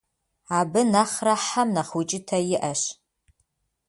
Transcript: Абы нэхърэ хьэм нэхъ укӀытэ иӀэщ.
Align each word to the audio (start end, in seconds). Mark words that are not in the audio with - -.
Абы 0.59 0.81
нэхърэ 0.91 1.35
хьэм 1.45 1.69
нэхъ 1.75 1.93
укӀытэ 1.99 2.39
иӀэщ. 2.55 2.81